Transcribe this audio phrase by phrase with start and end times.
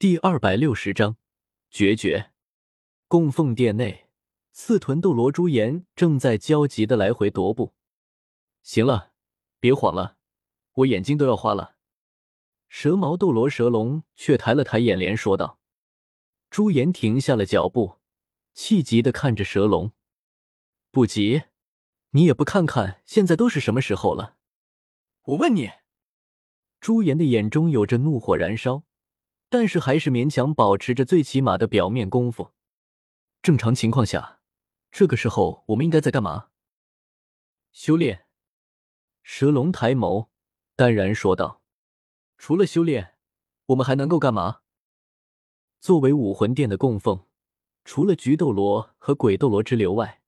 [0.00, 1.18] 第二百六十章
[1.68, 2.30] 决绝。
[3.06, 4.08] 供奉殿内，
[4.50, 7.74] 刺豚斗罗朱颜正在焦急的来回踱步。
[8.62, 9.12] 行了，
[9.58, 10.16] 别晃了，
[10.72, 11.76] 我眼睛都要花了。
[12.70, 15.60] 蛇矛斗罗蛇龙却抬了抬眼帘，说道
[16.48, 17.98] ：“朱颜停下了脚步，
[18.54, 19.92] 气急的看着蛇龙，
[20.90, 21.42] 不急，
[22.12, 24.38] 你也不看看现在都是什么时候了？
[25.24, 25.70] 我问你。”
[26.80, 28.84] 朱颜的眼中有着怒火燃烧，
[29.50, 32.52] 但是还是勉强保持着最起码的表面功夫。
[33.42, 34.40] 正常情况下，
[34.90, 36.50] 这个时候我们应该在干嘛？
[37.72, 38.26] 修炼。
[39.22, 40.28] 蛇龙抬眸，
[40.76, 41.62] 淡然说道
[42.38, 43.16] ：“除了修炼，
[43.66, 44.60] 我们还能够干嘛？”
[45.80, 47.26] 作为武魂殿的供奉，
[47.84, 50.22] 除了菊斗罗和鬼斗罗之流外，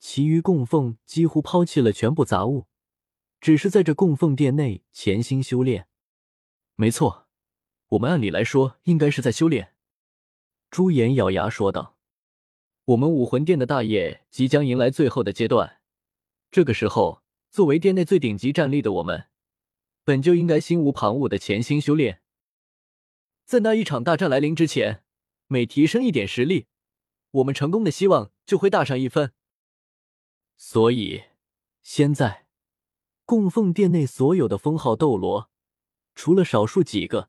[0.00, 2.66] 其余供奉几乎抛弃了全部杂物。
[3.40, 5.86] 只是在这供奉殿内潜心修炼，
[6.74, 7.27] 没错，
[7.88, 9.74] 我们按理来说应该是在修炼。
[10.70, 11.96] 朱颜咬牙说道
[12.84, 15.80] ：“我们武魂殿的大业即将迎来最后的阶段，
[16.50, 19.28] 这个时候，作为殿内最顶级战力的我们，
[20.04, 22.20] 本就应该心无旁骛的潜心修炼，
[23.44, 25.02] 在那一场大战来临之前，
[25.46, 26.66] 每提升一点实力，
[27.30, 29.32] 我们成功的希望就会大上一分。
[30.56, 31.24] 所以，
[31.82, 32.46] 现在。”
[33.28, 35.50] 供奉殿内所有的封号斗罗，
[36.14, 37.28] 除了少数几个，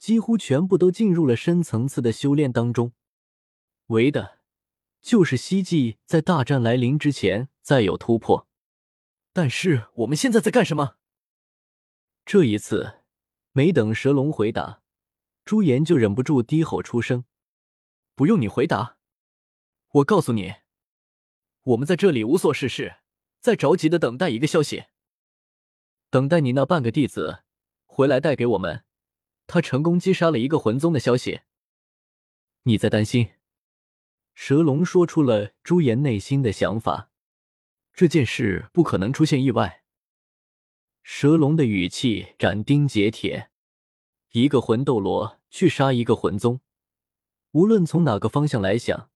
[0.00, 2.94] 几乎全部都进入了深层次的修炼当中，
[3.88, 4.38] 为的
[5.02, 8.48] 就是希冀在大战来临之前再有突破。
[9.34, 10.96] 但是我们现在在干什么？
[12.24, 13.02] 这一次，
[13.52, 14.82] 没等蛇龙回答，
[15.44, 17.26] 朱颜就忍不住低吼出声
[18.16, 18.96] ：“不用你回答，
[19.90, 20.54] 我告诉你，
[21.62, 22.96] 我们在这里无所事事，
[23.38, 24.84] 在着急的等待一个消息。”
[26.08, 27.44] 等待你那半个弟子
[27.84, 28.82] 回来带给我们，
[29.52, 31.40] 他成功击杀了一个魂宗的消息。
[32.62, 33.30] 你在担心？
[34.32, 37.10] 蛇龙说出了朱颜内心的想法。
[37.92, 39.82] 这件事不可能出现意外。
[41.02, 43.50] 蛇龙的语气斩钉截铁：
[44.30, 46.60] 一个魂斗罗去杀一个魂宗，
[47.50, 49.10] 无论从哪个方向来想，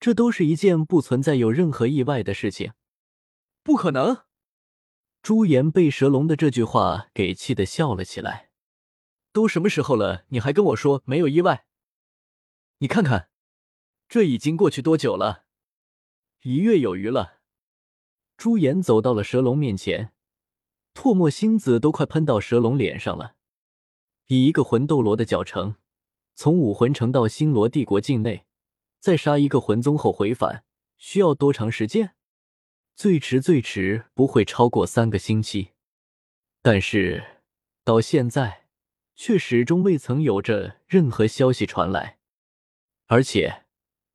[0.00, 2.72] 这都是一件不存在有任何意外的事情。
[3.62, 4.24] 不可能。
[5.22, 8.45] 朱颜被蛇龙的这句话给气得笑了起来。
[9.36, 11.66] 都什么时候了，你还跟我说没有意外？
[12.78, 13.28] 你看看，
[14.08, 15.44] 这已经过去多久了？
[16.44, 17.40] 一月有余了。
[18.38, 20.14] 朱颜走到了蛇龙面前，
[20.94, 23.36] 唾沫星子都快喷到蛇龙脸上了。
[24.28, 25.76] 以一个魂斗罗的脚程，
[26.34, 28.46] 从武魂城到星罗帝国境内，
[29.00, 30.64] 再杀一个魂宗后回返，
[30.96, 32.14] 需要多长时间？
[32.94, 35.72] 最迟最迟不会超过三个星期，
[36.62, 37.42] 但是
[37.84, 38.62] 到现在
[39.16, 42.18] 却始终未曾有着任何消息传来，
[43.06, 43.64] 而且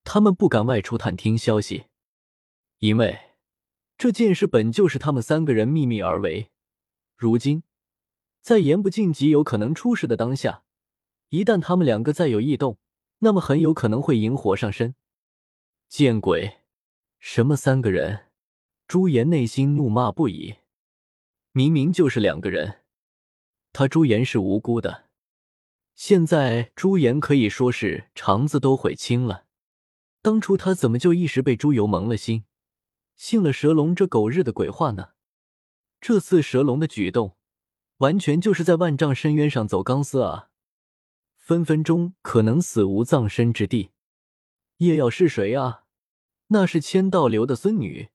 [0.03, 1.85] 他们不敢外出探听消息，
[2.78, 3.19] 因为
[3.97, 6.51] 这件事本就是他们三个人秘密而为。
[7.17, 7.63] 如今
[8.41, 10.63] 在言不尽极有可能出事的当下，
[11.29, 12.78] 一旦他们两个再有异动，
[13.19, 14.95] 那么很有可能会引火上身。
[15.88, 16.59] 见鬼！
[17.19, 18.28] 什么三个人？
[18.88, 20.56] 朱颜内心怒骂不已，
[21.51, 22.81] 明明就是两个人，
[23.74, 25.06] 他朱颜是无辜的，
[25.96, 29.46] 现在朱颜可以说是肠子都悔青了。
[30.22, 32.44] 当初他怎么就一时被猪油蒙了心，
[33.16, 35.10] 信了蛇龙这狗日的鬼话呢？
[36.00, 37.38] 这次蛇龙的举动，
[37.98, 40.50] 完全就是在万丈深渊上走钢丝啊，
[41.38, 43.92] 分分钟可能死无葬身之地。
[44.78, 45.86] 叶耀是谁啊？
[46.48, 48.10] 那是千道流的孙女。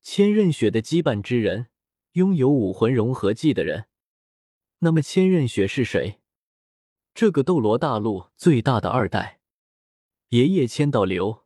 [0.00, 1.66] 千仞雪的羁绊之人，
[2.12, 3.86] 拥有武魂融合技的人。
[4.80, 6.20] 那么千仞雪是谁？
[7.12, 9.40] 这个斗罗大陆最大的二代，
[10.28, 11.44] 爷爷千道流。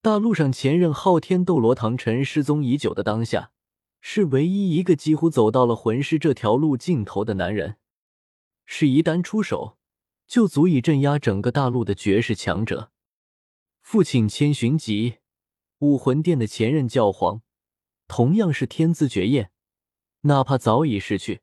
[0.00, 3.52] 大陆上前任昊天斗罗唐晨失踪已久的当下，
[4.00, 7.76] 是唯一一个几乎走到了魂师这条路尽头的男人。
[8.66, 9.78] 是一旦出手，
[10.26, 12.90] 就足以镇压整个大陆的绝世强者。
[13.80, 15.18] 父亲千寻疾，
[15.78, 17.42] 武魂殿的前任教皇。
[18.08, 19.52] 同样是天资绝艳，
[20.22, 21.42] 哪怕早已逝去，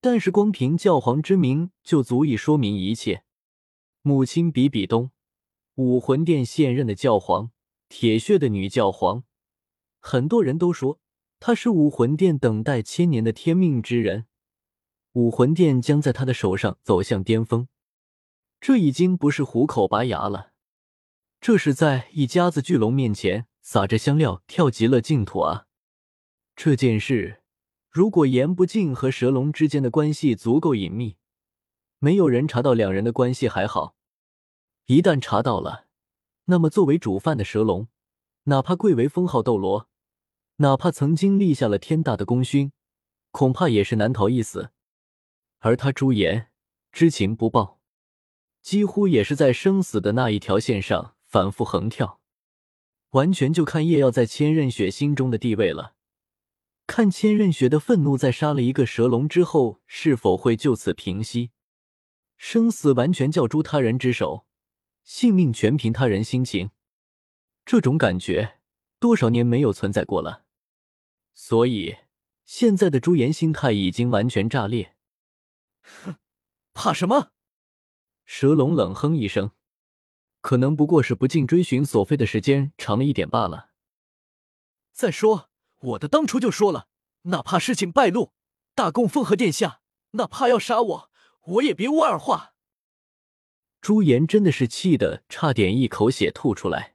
[0.00, 3.24] 但是光凭教皇之名就足以说明一切。
[4.02, 5.10] 母亲比比东，
[5.74, 7.50] 武魂殿现任的教皇，
[7.88, 9.24] 铁血的女教皇，
[9.98, 10.98] 很多人都说
[11.38, 14.26] 她是武魂殿等待千年的天命之人，
[15.12, 17.68] 武魂殿将在她的手上走向巅峰。
[18.58, 20.52] 这已经不是虎口拔牙了，
[21.40, 25.66] 这是在一家子巨龙面前撒着香料跳极乐净土啊！
[26.56, 27.39] 这件事，
[27.90, 31.16] 如果言不尽和蛇龙之间的关系足够隐秘，
[31.98, 33.96] 没有人查到两人的关系还好；
[34.86, 35.86] 一旦查到了，
[36.44, 37.88] 那么作为主犯的蛇龙，
[38.44, 39.88] 哪怕贵为封号斗罗，
[40.58, 42.70] 哪怕曾经立下了天大的功勋，
[43.32, 44.70] 恐怕也是难逃一死。
[45.58, 46.52] 而他朱颜
[46.92, 47.80] 知情不报，
[48.62, 52.20] 几乎也是在生死的那一条线上反复横跳，
[53.10, 55.96] 完全就看叶耀在千仞雪心中的地位了。
[56.90, 61.52] 看千仞雪的愤怒，在杀了一个蛇龙之后，是否会就此平息？
[62.36, 64.44] 生死完全交诸他人之手，
[65.04, 66.72] 性命全凭他人心情。
[67.64, 68.58] 这种感觉
[68.98, 70.46] 多少年没有存在过了。
[71.32, 71.98] 所以
[72.44, 74.96] 现在的朱颜心态已经完全炸裂。
[75.82, 76.16] 哼，
[76.74, 77.30] 怕什么？
[78.24, 79.52] 蛇龙冷哼一声，
[80.40, 83.70] 可能不过是不尽追寻索菲的时间长了一点罢了。
[84.92, 85.49] 再说。
[85.80, 86.88] 我的当初就说了，
[87.22, 88.32] 哪怕事情败露，
[88.74, 89.80] 大供奉和殿下
[90.12, 91.10] 哪怕要杀我，
[91.46, 92.54] 我也别无二话。
[93.80, 96.94] 朱颜真的是气得差点一口血吐出来。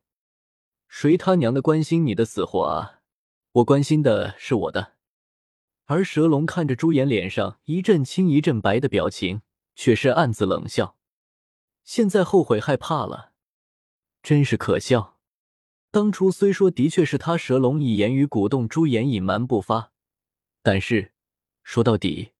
[0.88, 3.02] 谁他娘的关心你的死活啊？
[3.54, 4.94] 我关心的是我的。
[5.86, 9.42] 而蛇龙看着朱颜脸上一阵青一阵白的表情，
[9.76, 10.96] 却是暗自冷笑。
[11.84, 13.34] 现在后悔害怕了，
[14.22, 15.15] 真是可笑。
[15.96, 19.94] 当初虽说的确是他蛇龙以言语鼓动朱颜隐瞒不发，
[20.62, 21.14] 但是
[21.64, 22.34] 说到底，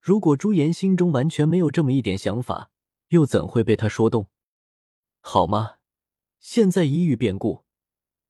[0.00, 2.70] 如果朱颜心中完全没有这么一点想法，
[3.08, 4.28] 又怎会被他说动？
[5.20, 5.78] 好吗？
[6.38, 7.64] 现在一遇变故，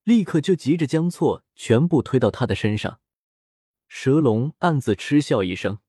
[0.04, 3.00] 立刻就急着将错全部推到他的身上。
[3.88, 5.80] 蛇龙暗自嗤笑一声，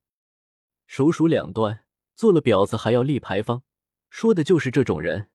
[0.87, 1.85] 手数两端，
[2.15, 3.63] 做了婊子还要立牌坊，
[4.09, 5.29] 说的就是这种人，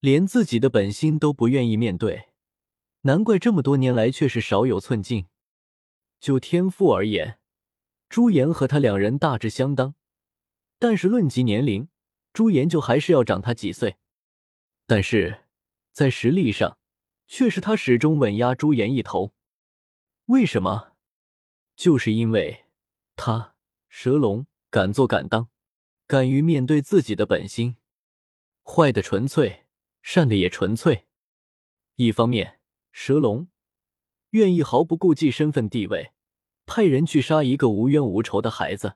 [0.00, 2.28] 连自己的本心都不愿意面对。
[3.06, 5.26] 难怪这么多年来却是少有寸进。
[6.20, 7.38] 就天赋而言，
[8.08, 9.94] 朱颜和他两人大致相当，
[10.78, 11.88] 但是论及年龄，
[12.32, 13.96] 朱颜就还是要长他几岁。
[14.86, 15.44] 但是
[15.92, 16.78] 在实力上，
[17.26, 19.34] 却是他始终稳压朱颜一头。
[20.26, 20.94] 为什么？
[21.76, 22.64] 就是因为
[23.16, 23.54] 他
[23.90, 25.50] 蛇龙敢做敢当，
[26.06, 27.76] 敢于面对自己的本心，
[28.62, 29.66] 坏的纯粹，
[30.00, 31.06] 善的也纯粹。
[31.96, 32.60] 一方面。
[32.96, 33.48] 蛇龙
[34.30, 36.12] 愿意毫不顾忌身份地位，
[36.64, 38.94] 派人去杀一个无冤无仇的孩子。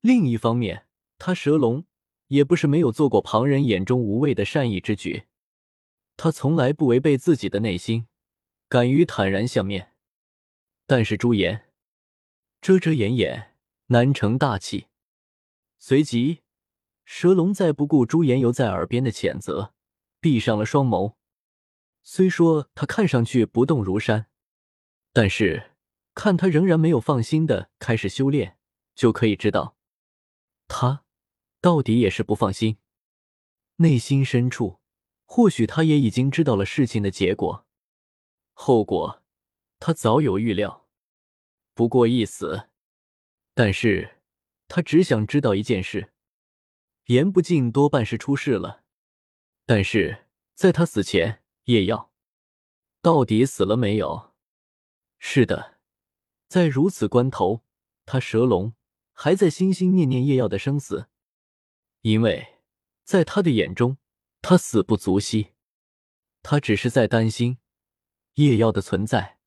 [0.00, 0.86] 另一方面，
[1.18, 1.84] 他蛇龙
[2.28, 5.24] 也不是没有做过旁人眼中无谓的善意之举，
[6.16, 8.06] 他从来不违背自己的内心，
[8.68, 9.92] 敢于坦然相面。
[10.86, 11.68] 但是朱颜
[12.60, 13.56] 遮遮掩掩，
[13.86, 14.86] 难成大器。
[15.80, 16.42] 随即，
[17.04, 19.74] 蛇龙再不顾朱颜犹在耳边的谴责，
[20.20, 21.14] 闭上了双眸。
[22.02, 24.26] 虽说他看上去不动如山，
[25.12, 25.72] 但是
[26.14, 28.58] 看他仍然没有放心的开始修炼，
[28.94, 29.76] 就可以知道，
[30.66, 31.04] 他
[31.60, 32.78] 到底也是不放心。
[33.76, 34.80] 内心深处，
[35.24, 37.66] 或许他也已经知道了事情的结果，
[38.52, 39.22] 后果
[39.78, 40.88] 他早有预料，
[41.74, 42.68] 不过一死。
[43.54, 44.22] 但是
[44.68, 46.12] 他只想知道一件事：
[47.06, 48.84] 言不尽多半是出事了。
[49.66, 51.39] 但是在他死前。
[51.70, 52.10] 夜耀
[53.00, 54.32] 到底死了没有？
[55.20, 55.78] 是的，
[56.48, 57.62] 在如此关头，
[58.04, 58.74] 他蛇龙
[59.12, 61.06] 还在心心念念夜耀的生死，
[62.00, 62.58] 因为
[63.04, 63.98] 在他的眼中，
[64.42, 65.52] 他死不足惜。
[66.42, 67.58] 他只是在担心
[68.34, 69.38] 夜耀的存在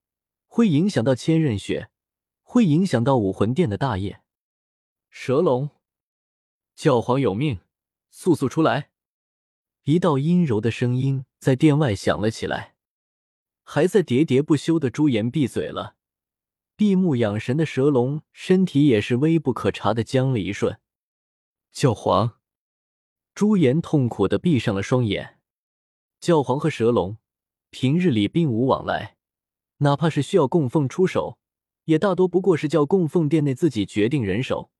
[0.47, 1.89] 会影响到千仞雪，
[2.41, 4.21] 会影响到武魂殿的大业。
[5.09, 5.71] 蛇龙，
[6.73, 7.59] 教皇有命，
[8.09, 8.91] 速速出来！
[9.83, 12.75] 一道阴柔的声音在殿外响了起来。
[13.63, 15.97] 还在喋喋不休的朱颜闭嘴了，
[16.77, 20.79] 闭目养神的蛇龙身体也是微不可察的僵了一瞬。
[21.73, 22.39] 教皇，
[23.35, 25.41] 朱颜痛苦的闭上了双眼。
[26.21, 27.17] 教皇和蛇龙
[27.71, 29.17] 平日里并无往来，
[29.79, 31.37] 哪怕是需要供奉出手，
[31.83, 34.71] 也大多不过是叫供奉殿内自己决定人手。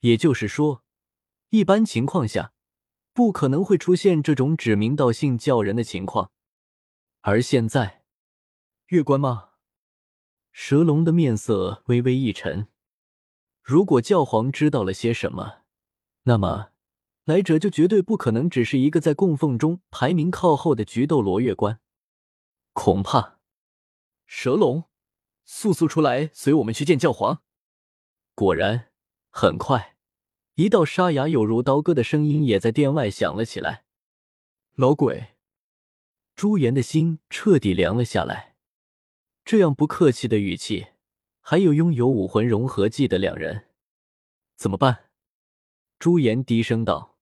[0.00, 0.82] 也就是说，
[1.50, 2.53] 一般情况下。
[3.14, 6.32] 不可能会出现这种指名道姓叫人的情况，
[7.20, 8.02] 而现在，
[8.88, 9.50] 月关吗？
[10.50, 12.66] 蛇龙的面色微微一沉。
[13.62, 15.62] 如果教皇知道了些什么，
[16.24, 16.72] 那么
[17.24, 21.78] 来者就绝对不可能只是一个在供奉中排名靠后的菊斗罗月关。
[22.72, 23.38] 恐怕，
[24.26, 24.90] 蛇龙，
[25.44, 27.42] 速速出来，随我们去见教皇。
[28.34, 28.90] 果然，
[29.30, 29.93] 很快。
[30.56, 33.84] 一道沙哑有如刀割的声音也在殿外响了起来。
[34.74, 35.34] 老鬼，
[36.36, 38.54] 朱颜的心彻底凉了下来。
[39.44, 40.86] 这样不客气的语气，
[41.40, 43.66] 还有拥有武魂融合技的两人，
[44.56, 45.10] 怎么办？
[45.98, 47.18] 朱颜低声道：“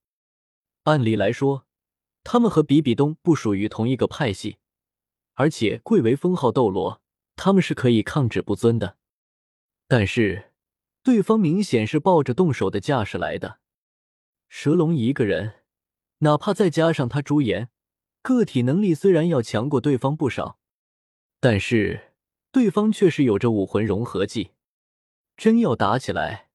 [0.84, 1.66] 按理来说，
[2.22, 4.58] 他们和比比东不属于同一个派系，
[5.34, 7.00] 而且贵为封号斗罗，
[7.34, 8.98] 他们是可以抗旨不尊的。
[9.88, 10.51] 但是
[11.02, 13.58] 对方明显是抱着动手的架势来的。
[14.48, 15.62] 蛇龙一个人，
[16.18, 17.68] 哪怕再加上他朱颜，
[18.22, 20.58] 个体能力虽然要强过对方不少，
[21.40, 22.12] 但是
[22.52, 24.52] 对方却是有着武魂融合技，
[25.36, 26.50] 真要打起来，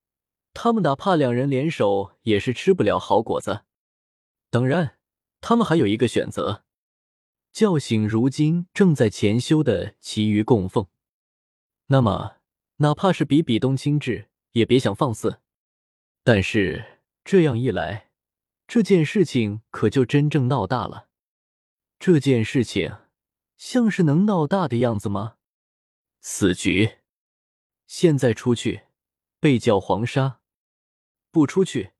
[0.54, 3.64] 他们哪怕两人联手也是吃不了好果子。
[4.50, 4.98] 当然，
[5.42, 6.64] 他们还有一个选择，
[7.52, 10.88] 叫醒如今正在潜修的其余供奉。
[11.88, 12.38] 那么，
[12.78, 15.40] 哪怕是比比东亲至，也别想放肆。
[16.24, 18.10] 但是这样一来，
[18.68, 21.08] 这件事情可就真正闹大了。
[22.00, 22.98] 这件事情
[23.56, 25.38] 像是能闹大的样子吗？
[26.22, 26.98] 死局！
[27.86, 28.88] 现在出去
[29.40, 30.42] 被叫黄沙，
[31.32, 31.92] 不出去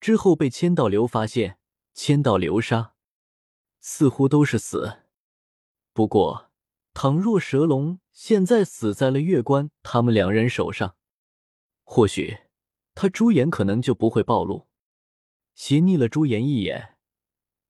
[0.00, 1.58] 之后被千道流发现，
[1.94, 2.94] 千道流杀，
[3.80, 5.00] 似乎都是死。
[5.92, 6.50] 不过，
[6.94, 10.96] 倘若蛇龙现在死在了月关他们两人手上，
[11.84, 12.38] 或许
[12.94, 14.68] 他朱颜可能就不会暴露。
[15.54, 16.96] 斜睨了朱颜一眼。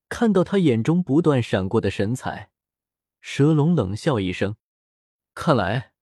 [0.08, 2.52] 看到他眼中不断闪过的神采，
[3.22, 4.56] 蛇龙冷笑一声
[5.32, 5.94] ：“看来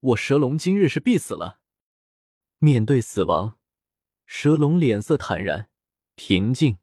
[0.00, 1.60] 我蛇龙今日是必死了。”
[2.58, 3.58] 面对死亡，
[4.24, 5.68] 蛇龙脸色坦然
[6.14, 6.78] 平静。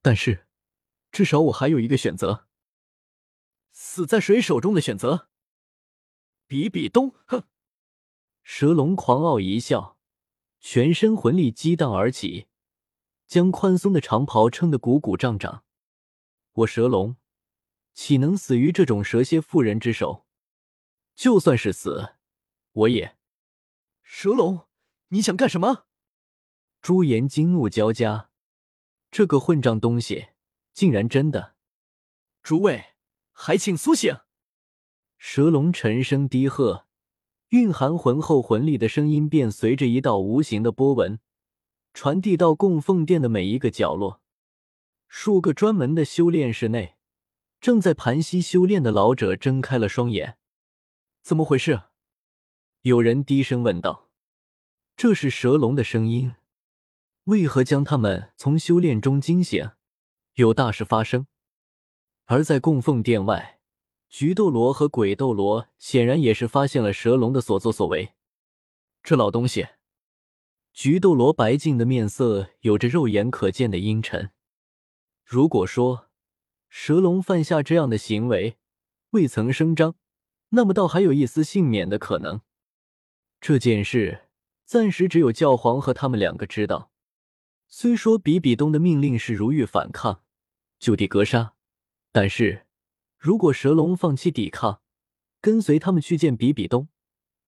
[0.00, 0.46] 但是，
[1.12, 2.48] 至少我还有一个选择。
[3.72, 5.28] 死在谁手中的选择？
[6.46, 7.44] 比比东，哼！
[8.52, 9.96] 蛇龙狂傲一笑，
[10.58, 12.48] 全身魂力激荡而起，
[13.28, 15.62] 将宽松的长袍撑得鼓鼓胀胀。
[16.52, 17.16] 我蛇龙
[17.94, 20.26] 岂能死于这种蛇蝎妇人之手？
[21.14, 22.16] 就算是死，
[22.72, 23.16] 我也……
[24.02, 24.66] 蛇龙，
[25.10, 25.86] 你想干什么？
[26.82, 28.30] 朱颜惊怒交加，
[29.12, 30.30] 这个混账东西
[30.72, 31.54] 竟然真的！
[32.42, 32.94] 诸位，
[33.30, 34.12] 还请苏醒！
[35.18, 36.88] 蛇龙沉声低喝，
[37.50, 41.18] 蕴含浑厚魂力的声音便随着一道无形的波纹
[41.92, 44.20] 传递到供奉殿的每一个角落。
[45.08, 46.94] 数个专门的修炼室内，
[47.60, 50.38] 正在盘膝修炼的老者睁开了双眼。
[51.22, 51.82] 怎么回事？
[52.82, 54.08] 有人低声问道。
[54.96, 56.34] 这是蛇龙的声音。
[57.24, 59.72] 为何将他们从修炼中惊醒？
[60.34, 61.26] 有大事发生。
[62.26, 63.59] 而在供奉殿外，
[64.10, 68.12] 菊斗罗和鬼斗罗显然也是发现了蛇龙的所作所为。
[69.04, 69.68] 这老东西，
[70.72, 74.32] 菊斗罗白净的面色有着肉眼可见的阴沉。
[75.24, 76.08] 如果说
[76.68, 78.56] 蛇龙犯下这样的行为
[79.10, 79.94] 未曾声张，
[80.50, 82.40] 那么倒还有一丝幸免的可能。
[83.40, 84.26] 这件事
[84.64, 86.90] 暂时只有教皇和他们两个知道。
[87.68, 90.24] 虽说比比东的命令是如遇反抗
[90.80, 91.54] 就地格杀，
[92.10, 92.66] 但是
[93.20, 94.80] 如果蛇龙放弃抵抗，
[95.42, 96.88] 跟随他们去见比比东，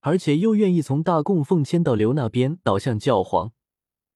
[0.00, 3.54] 而且又愿意从大供奉迁到刘那边倒向教皇，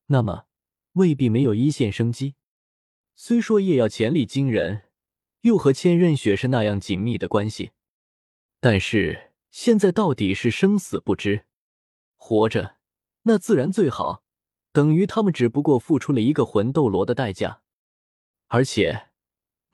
[0.09, 0.45] 那么
[0.93, 2.35] 未必没有一线生机。
[3.15, 4.83] 虽说叶耀潜力惊人，
[5.41, 7.71] 又和千仞雪是那样紧密的关系，
[8.61, 11.47] 但是现在到底是生死不知。
[12.17, 12.77] 活着
[13.23, 14.23] 那自然最好，
[14.73, 17.63] 等于他们只不过付出了一个魂斗罗的代价，
[18.49, 19.06] 而且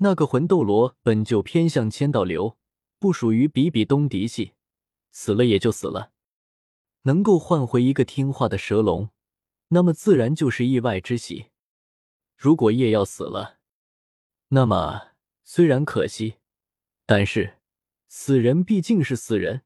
[0.02, 2.58] 那个魂斗罗本就偏向千道流，
[2.98, 4.54] 不属于比比东嫡系，
[5.12, 6.10] 死了也就死了。
[7.02, 9.10] 能够换回一个听话的蛇龙，
[9.68, 11.50] 那么自然就是意外之喜。
[12.36, 13.58] 如果叶耀死了，
[14.48, 15.12] 那么
[15.44, 16.38] 虽然可惜，
[17.06, 17.58] 但是
[18.08, 19.62] 死人毕竟是死人，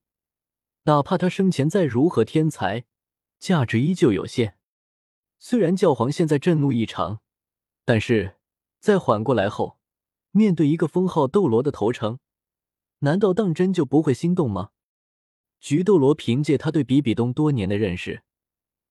[0.82, 2.84] 哪怕他生前再如何天才，
[3.38, 4.58] 价值依旧有限。
[5.38, 7.22] 虽然教皇现在震怒异常，
[7.86, 8.36] 但是
[8.78, 9.78] 在缓过来后，
[10.36, 12.18] 面对一个封号斗罗的投诚，
[12.98, 14.68] 难道当真就不会心动吗？
[15.60, 18.22] 菊斗罗凭借他对比比东多年的认识，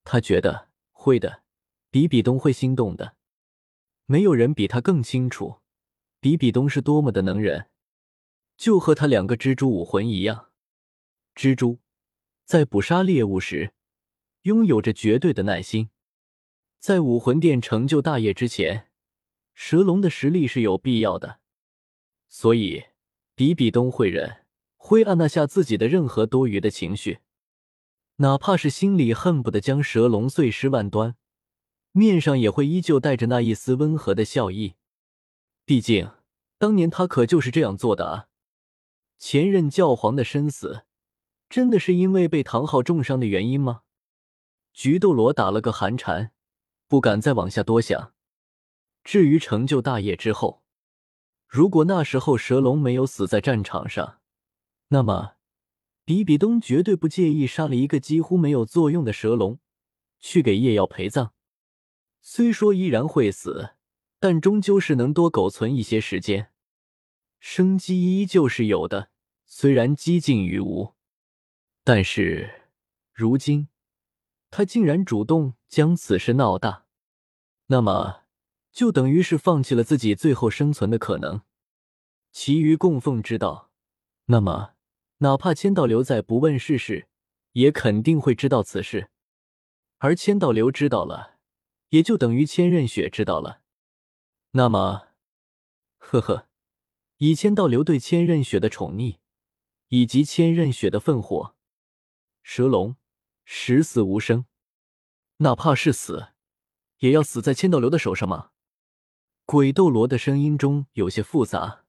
[0.03, 1.43] 他觉得会的，
[1.91, 3.15] 比比东会心动的。
[4.07, 5.59] 没有人比他更清楚，
[6.19, 7.69] 比比东是多么的能人，
[8.57, 10.49] 就和他两个蜘蛛武魂一样。
[11.35, 11.77] 蜘蛛
[12.43, 13.75] 在捕杀猎物时，
[14.41, 15.91] 拥有着绝对的耐心。
[16.79, 18.89] 在武魂殿成就大业之前，
[19.55, 21.39] 蛇龙的实力是有必要的。
[22.29, 22.83] 所以，
[23.33, 24.45] 比比东会忍，
[24.75, 27.19] 会按捺下自己的任何多余的情绪，
[28.17, 31.15] 哪怕是心里恨不得将蛇龙碎尸万端。
[31.93, 34.75] 面上也会依旧带着那一丝温和的笑意，
[35.63, 36.11] 毕竟
[36.57, 38.27] 当年他可就是这样做的啊。
[39.17, 40.83] 前任教皇的身死，
[41.47, 43.83] 真的是因为被唐昊重伤的原因吗？
[44.73, 46.33] 菊斗罗打了个寒颤，
[46.89, 48.14] 不敢再往下多想。
[49.05, 50.63] 至于成就大业之后，
[51.47, 54.19] 如果那时候蛇龙没有死在战场上，
[54.87, 55.35] 那么
[56.03, 59.59] 比比东绝对不介意杀了一个几乎没有作用的蛇龙，
[60.19, 61.33] 去给叶耀陪葬。
[62.19, 63.75] 虽说依然会死，
[64.19, 66.51] 但终究是能多苟存一些时间，
[67.39, 69.11] 生机依旧是有的。
[69.45, 70.95] 虽然几近于无，
[71.83, 72.69] 但是
[73.13, 73.69] 如今
[74.49, 76.87] 他竟然主动将此事闹大，
[77.67, 78.24] 那么
[78.75, 81.43] 就等于是放弃了自己最后生存的可能。
[82.33, 83.71] 其余供奉知道，
[84.25, 84.73] 那么
[85.19, 87.07] 哪怕千道流在不问世事，
[87.53, 89.09] 也肯定会知道此事。
[89.99, 91.37] 而千道流知道了，
[91.89, 93.61] 也就等于千仞雪知道了。
[94.51, 95.07] 那么，
[95.97, 96.49] 呵呵，
[97.19, 99.19] 以千道流对千仞雪的宠溺。
[99.89, 101.55] 以及千仞雪的愤火，
[102.41, 102.97] 蛇龙
[103.45, 104.45] 十死无生，
[105.37, 106.29] 哪怕是死，
[106.97, 108.49] 也要死在千道流的手上吗？
[109.45, 111.83] 鬼斗罗的声音中有些复杂，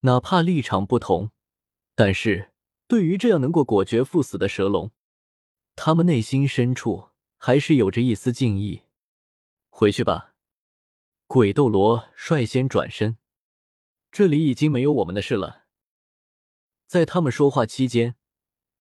[0.00, 1.30] 哪怕立场不同，
[1.94, 2.52] 但是
[2.86, 4.90] 对于这样能够果决赴死的蛇龙，
[5.74, 8.82] 他们内心深处还是有着一丝敬意。
[9.70, 10.34] 回去吧，
[11.26, 13.16] 鬼斗罗率先转身，
[14.12, 15.64] 这里已经没有我们的事了。
[16.86, 18.16] 在他们说话期间，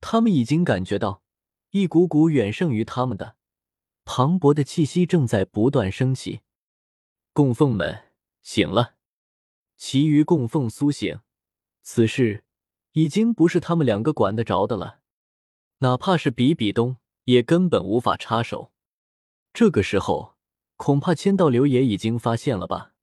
[0.01, 1.24] 他们已经感觉到
[1.69, 3.38] 一股股远胜于他们的
[4.03, 6.41] 磅礴的气息正在不断升起。
[7.36, 8.12] 供奉们
[8.44, 8.94] 醒了，
[9.75, 11.20] 其余供奉苏醒，
[11.82, 12.44] 此事
[12.92, 15.00] 已经不是他们两个管得着的了。
[15.80, 18.72] 哪怕是比比东，也根本无法插手。
[19.52, 20.36] 这个时候，
[20.75, 22.94] 恐怕千道流也已经发现了吧？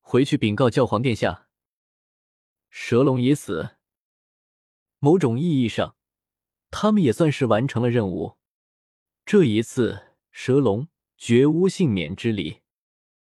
[0.00, 1.48] 回去禀告教皇殿下，
[2.70, 3.70] 蛇龙已死。
[5.00, 5.96] 某种意义上，
[6.70, 8.36] 他们也算是完成了任务。
[9.26, 10.86] 这一次，蛇龙
[11.16, 12.60] 绝无幸免之理。